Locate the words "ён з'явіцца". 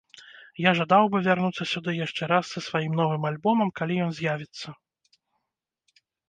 4.07-4.67